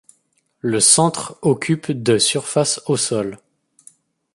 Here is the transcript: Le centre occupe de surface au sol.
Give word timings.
Le 0.61 0.79
centre 0.79 1.37
occupe 1.43 1.91
de 1.91 2.17
surface 2.17 2.81
au 2.87 2.97
sol. 2.97 3.37